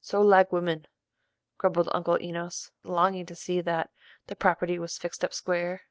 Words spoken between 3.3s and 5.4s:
see that "the property was fixed up